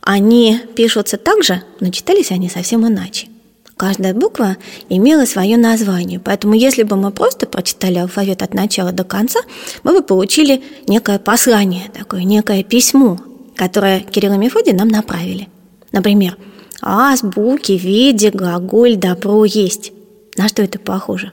они 0.00 0.60
пишутся 0.74 1.16
так 1.16 1.42
же, 1.44 1.62
но 1.80 1.90
читались 1.90 2.30
они 2.30 2.48
совсем 2.48 2.86
иначе. 2.86 3.28
Каждая 3.76 4.14
буква 4.14 4.58
имела 4.88 5.24
свое 5.24 5.56
название, 5.56 6.20
поэтому 6.20 6.54
если 6.54 6.82
бы 6.82 6.96
мы 6.96 7.10
просто 7.10 7.46
прочитали 7.46 7.98
алфавит 7.98 8.42
от 8.42 8.54
начала 8.54 8.92
до 8.92 9.02
конца, 9.02 9.40
мы 9.82 9.92
бы 9.92 10.02
получили 10.02 10.62
некое 10.86 11.18
послание, 11.18 11.90
такое 11.92 12.22
некое 12.22 12.62
письмо, 12.62 13.18
которое 13.56 14.00
Кирилл 14.00 14.34
и 14.34 14.38
Мефодий 14.38 14.72
нам 14.72 14.88
направили. 14.88 15.48
Например, 15.90 16.36
азбуки, 16.82 17.72
виде, 17.72 18.30
глаголь, 18.30 18.96
добро 18.96 19.44
есть. 19.44 19.92
На 20.36 20.48
что 20.48 20.62
это 20.62 20.78
похоже? 20.78 21.32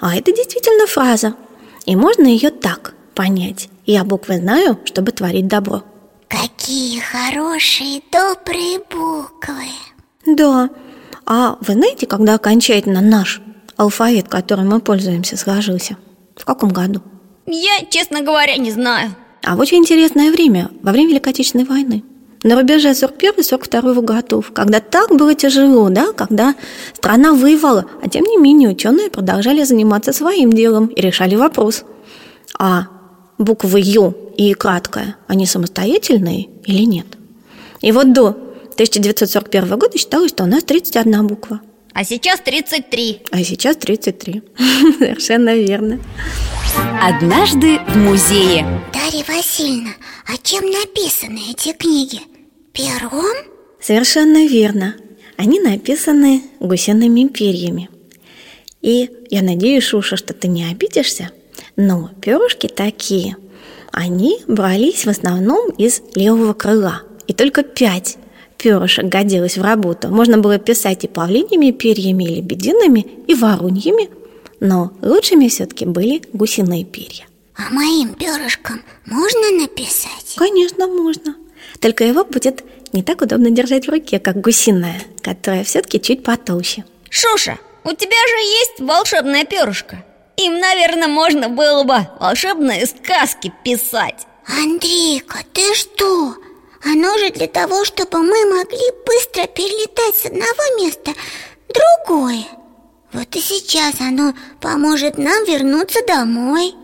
А 0.00 0.16
это 0.16 0.32
действительно 0.32 0.86
фраза. 0.86 1.34
И 1.86 1.96
можно 1.96 2.26
ее 2.26 2.50
так 2.50 2.94
понять. 3.14 3.68
Я 3.86 4.04
буквы 4.04 4.38
знаю, 4.38 4.78
чтобы 4.84 5.12
творить 5.12 5.46
добро. 5.46 5.82
Какие 6.28 7.00
хорошие, 7.00 8.02
добрые 8.12 8.78
буквы. 8.90 9.66
Да, 10.26 10.70
а 11.26 11.56
вы 11.60 11.72
знаете, 11.74 12.06
когда 12.06 12.34
окончательно 12.34 13.00
наш 13.00 13.40
алфавит, 13.76 14.28
которым 14.28 14.68
мы 14.68 14.80
пользуемся, 14.80 15.36
сложился? 15.36 15.96
В 16.36 16.44
каком 16.44 16.70
году? 16.70 17.02
Я, 17.46 17.84
честно 17.88 18.22
говоря, 18.22 18.56
не 18.56 18.70
знаю 18.70 19.14
А 19.42 19.56
в 19.56 19.60
очень 19.60 19.78
интересное 19.78 20.30
время, 20.30 20.70
во 20.82 20.92
время 20.92 21.10
Великой 21.10 21.30
Отечественной 21.30 21.64
войны 21.64 22.04
на 22.42 22.56
рубеже 22.56 22.90
41-42 22.90 24.02
годов, 24.02 24.50
когда 24.52 24.80
так 24.80 25.10
было 25.10 25.34
тяжело, 25.34 25.90
да, 25.90 26.12
когда 26.12 26.54
страна 26.94 27.34
воевала, 27.34 27.86
а 28.02 28.08
тем 28.08 28.24
не 28.24 28.36
менее 28.38 28.70
ученые 28.70 29.10
продолжали 29.10 29.62
заниматься 29.64 30.12
своим 30.12 30.52
делом 30.52 30.86
и 30.86 31.00
решали 31.00 31.36
вопрос. 31.36 31.84
А 32.58 32.88
буквы 33.38 33.80
Ю 33.80 34.14
и 34.36 34.54
краткая, 34.54 35.16
они 35.26 35.46
самостоятельные 35.46 36.48
или 36.64 36.84
нет? 36.84 37.06
И 37.80 37.92
вот 37.92 38.12
до 38.12 38.28
1941 38.74 39.78
года 39.78 39.98
считалось, 39.98 40.30
что 40.30 40.44
у 40.44 40.46
нас 40.46 40.64
31 40.64 41.26
буква. 41.26 41.60
А 41.92 42.04
сейчас 42.04 42.38
33 42.40 43.22
А 43.32 43.42
сейчас 43.42 43.76
33 43.76 44.42
Совершенно 44.98 45.56
верно 45.56 45.98
Однажды 47.02 47.80
в 47.88 47.96
музее 47.96 48.64
Дарья 48.92 49.24
Васильевна, 49.26 49.90
а 50.26 50.36
чем 50.42 50.70
написаны 50.70 51.40
эти 51.50 51.72
книги? 51.72 52.20
Пером? 52.72 53.24
Совершенно 53.80 54.46
верно 54.46 54.94
Они 55.36 55.60
написаны 55.60 56.42
гусиными 56.60 57.28
перьями 57.28 57.88
И 58.82 59.10
я 59.30 59.42
надеюсь, 59.42 59.84
Шуша, 59.84 60.16
что 60.16 60.34
ты 60.34 60.48
не 60.48 60.64
обидишься 60.64 61.30
Но 61.76 62.10
перышки 62.20 62.66
такие 62.66 63.36
Они 63.92 64.38
брались 64.46 65.04
в 65.04 65.08
основном 65.08 65.70
из 65.70 66.02
левого 66.14 66.52
крыла 66.52 67.02
И 67.26 67.32
только 67.32 67.62
пять 67.62 68.18
перышек 68.60 69.06
годилось 69.06 69.56
в 69.56 69.62
работу. 69.62 70.08
Можно 70.08 70.38
было 70.38 70.58
писать 70.58 71.04
и 71.04 71.08
павлиньими 71.08 71.70
перьями, 71.70 72.24
и 72.24 72.34
лебедиными, 72.36 73.06
и 73.26 73.34
вороньими, 73.34 74.10
но 74.60 74.92
лучшими 75.02 75.48
все-таки 75.48 75.86
были 75.86 76.22
гусиные 76.32 76.84
перья. 76.84 77.26
А 77.56 77.72
моим 77.72 78.14
перышком 78.14 78.82
можно 79.06 79.50
написать? 79.62 80.34
Конечно, 80.36 80.86
можно. 80.86 81.34
Только 81.80 82.04
его 82.04 82.24
будет 82.24 82.62
не 82.92 83.02
так 83.02 83.22
удобно 83.22 83.50
держать 83.50 83.86
в 83.86 83.90
руке, 83.90 84.18
как 84.18 84.40
гусиная, 84.40 85.00
которая 85.22 85.64
все-таки 85.64 86.00
чуть 86.00 86.22
потолще. 86.22 86.84
Шуша, 87.08 87.58
у 87.84 87.92
тебя 87.92 88.10
же 88.10 88.36
есть 88.36 88.80
волшебное 88.80 89.44
перышко 89.44 90.04
Им, 90.36 90.58
наверное, 90.58 91.08
можно 91.08 91.48
было 91.48 91.82
бы 91.84 92.06
волшебные 92.20 92.86
сказки 92.86 93.52
писать 93.64 94.26
Андрейка, 94.46 95.38
ты 95.52 95.74
что? 95.74 96.34
Оно 96.84 97.18
же 97.18 97.30
для 97.30 97.46
того, 97.46 97.84
чтобы 97.84 98.18
мы 98.18 98.44
могли 98.46 98.90
быстро 99.06 99.46
перелетать 99.46 100.16
с 100.16 100.26
одного 100.26 100.82
места 100.82 101.12
в 101.68 102.06
другое. 102.06 102.44
Вот 103.12 103.34
и 103.36 103.40
сейчас 103.40 104.00
оно 104.00 104.34
поможет 104.60 105.18
нам 105.18 105.44
вернуться 105.44 106.00
домой. 106.06 106.74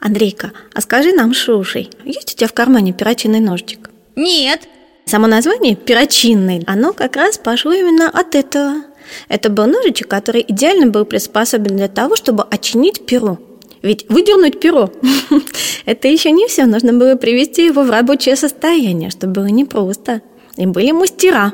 Андрейка, 0.00 0.52
а 0.74 0.80
скажи 0.80 1.12
нам, 1.12 1.34
Шушей, 1.34 1.90
есть 2.04 2.34
у 2.34 2.36
тебя 2.36 2.48
в 2.48 2.54
кармане 2.54 2.92
перочинный 2.92 3.40
ножичек? 3.40 3.91
Нет 4.16 4.68
Само 5.04 5.26
название 5.26 5.74
«перочинный», 5.74 6.62
оно 6.66 6.92
как 6.92 7.16
раз 7.16 7.36
пошло 7.36 7.72
именно 7.72 8.08
от 8.08 8.34
этого. 8.34 8.84
Это 9.28 9.50
был 9.50 9.66
ножичек, 9.66 10.08
который 10.08 10.44
идеально 10.46 10.86
был 10.86 11.04
приспособлен 11.04 11.76
для 11.76 11.88
того, 11.88 12.16
чтобы 12.16 12.44
очинить 12.44 13.04
перо. 13.04 13.38
Ведь 13.82 14.08
выдернуть 14.08 14.60
перо– 14.60 14.92
это 15.86 16.08
еще 16.08 16.30
не 16.30 16.46
все. 16.46 16.66
Нужно 16.66 16.92
было 16.92 17.16
привести 17.16 17.66
его 17.66 17.82
в 17.82 17.90
рабочее 17.90 18.36
состояние, 18.36 19.10
что 19.10 19.26
было 19.26 19.46
непросто. 19.46 20.22
И 20.56 20.66
были 20.66 20.92
мастера, 20.92 21.52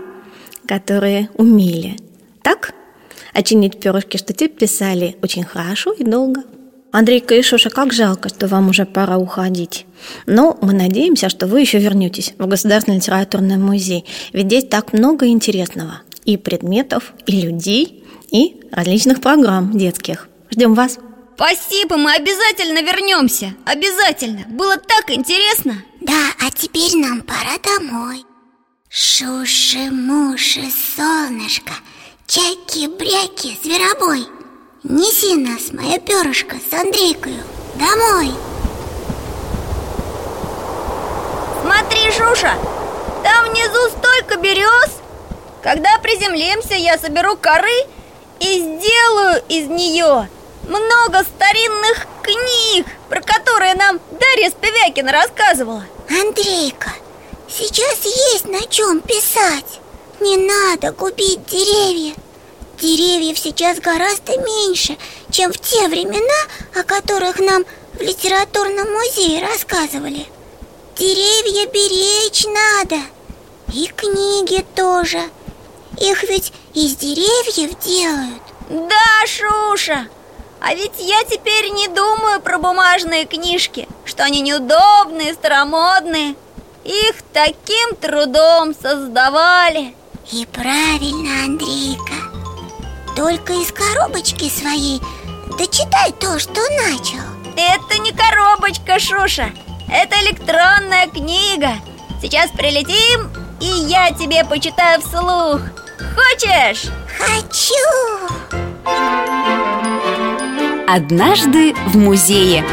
которые 0.67 1.31
умели. 1.35 1.97
Так? 2.43 2.75
Очинить 3.33 3.81
перышки, 3.81 4.19
что 4.19 4.35
те 4.35 4.49
писали 4.49 5.17
очень 5.23 5.45
хорошо 5.45 5.93
и 5.93 6.05
долго. 6.05 6.43
Андрейка 6.91 7.35
и 7.35 7.43
Шуша, 7.43 7.69
как 7.69 7.93
жалко, 7.93 8.31
что 8.31 8.47
вам 8.47 8.71
уже 8.71 8.87
пора 8.87 9.19
уходить. 9.19 9.85
Но 10.27 10.57
мы 10.63 10.73
надеемся, 10.73 11.29
что 11.29 11.47
вы 11.47 11.61
еще 11.61 11.79
вернетесь 11.79 12.33
в 12.39 12.47
Государственный 12.47 12.97
литературный 12.97 13.59
музей. 13.59 14.07
Ведь 14.33 14.47
здесь 14.47 14.65
так 14.65 14.93
много 14.93 15.27
интересного. 15.27 16.01
И 16.25 16.37
предметов, 16.37 17.13
и 17.27 17.41
людей, 17.41 18.05
и 18.31 18.61
различных 18.73 19.21
программ 19.21 19.77
детских. 19.77 20.29
Ждем 20.51 20.75
вас. 20.75 20.99
Спасибо, 21.35 21.97
мы 21.97 22.15
обязательно 22.15 22.83
вернемся 22.83 23.55
Обязательно, 23.65 24.41
было 24.49 24.77
так 24.77 25.09
интересно 25.09 25.85
Да, 26.01 26.33
а 26.41 26.51
теперь 26.51 26.97
нам 26.97 27.21
пора 27.21 27.59
домой 27.63 28.25
Шуши-муши, 28.89 30.65
солнышко 30.97 31.75
Чайки-бряки, 32.27 33.57
зверобой 33.63 34.38
Неси 34.85 35.35
нас, 35.35 35.73
мое 35.73 35.99
перышко, 35.99 36.55
с 36.57 36.73
Андрейкою. 36.73 37.43
Домой. 37.75 38.31
Смотри, 41.63 42.13
Шуша, 42.13 42.55
там 43.25 43.51
внизу 43.51 43.89
столько 43.89 44.37
берез 44.37 44.91
Когда 45.65 45.99
приземлимся, 45.99 46.75
я 46.75 46.97
соберу 46.97 47.37
коры 47.37 47.87
и 48.39 48.61
сделаю 48.61 49.43
из 49.49 49.67
нее 49.67 50.29
много 50.69 51.25
старинных 51.25 52.07
книг, 52.23 52.87
про 53.09 53.21
которые 53.21 53.75
нам 53.75 53.99
Дарья 54.13 54.51
Спивякина 54.51 55.11
рассказывала. 55.11 55.83
Андрейка, 56.09 56.93
сейчас 57.49 58.05
есть 58.05 58.47
на 58.47 58.65
чем 58.69 59.01
писать. 59.01 59.81
Не 60.21 60.37
надо 60.37 60.93
губить 60.93 61.47
деревья 61.47 62.15
Деревьев 62.81 63.37
сейчас 63.39 63.81
гораздо 63.81 64.37
меньше, 64.37 64.97
чем 65.31 65.53
в 65.53 65.59
те 65.59 65.89
времена, 65.89 66.79
о 66.79 66.85
которых 66.85 67.41
нам 67.41 67.65
в 67.95 68.01
литературном 68.01 68.93
музее 68.93 69.45
рассказывали. 69.45 70.27
Деревья 70.97 71.67
беречь 71.67 72.45
надо 72.45 73.01
И 73.73 73.87
книги 73.89 74.65
тоже. 74.77 75.21
Их 76.01 76.23
ведь 76.25 76.53
из 76.75 76.97
деревьев 76.97 77.79
делают. 77.81 78.43
Да, 78.69 79.27
Шуша, 79.27 80.07
а 80.61 80.75
ведь 80.75 80.99
я 80.99 81.25
теперь 81.25 81.71
не 81.71 81.89
думаю 81.89 82.41
про 82.41 82.59
бумажные 82.59 83.25
книжки 83.25 83.89
Что 84.05 84.25
они 84.25 84.41
неудобные, 84.41 85.35
старомодные. 85.35 86.37
Их 86.85 87.17
таким 87.33 87.97
трудом 87.97 88.73
создавали. 88.81 89.95
И 90.31 90.47
правильно, 90.47 91.45
Андрейка 91.45 92.28
Только 93.19 93.53
из 93.53 93.73
коробочки 93.73 94.49
своей 94.49 95.03
Дочитай 95.59 96.13
то, 96.21 96.39
что 96.39 96.61
начал 96.87 97.19
Это 97.57 98.01
не 98.01 98.13
коробочка, 98.13 99.01
Шуша 99.01 99.51
Это 99.89 100.15
электронная 100.23 101.09
книга 101.09 101.73
Сейчас 102.23 102.49
прилетим, 102.53 103.29
и 103.61 103.67
я 103.91 104.13
тебе 104.13 104.45
почитаю 104.45 105.01
вслух 105.01 105.63
Хочешь? 106.15 106.85
Хочу! 107.19 107.75
Однажды 110.87 111.75
в 111.75 111.97
музее. 111.97 112.65